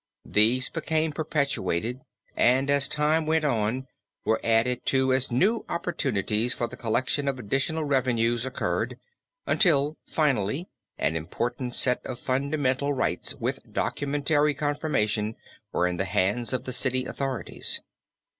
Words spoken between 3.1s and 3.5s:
went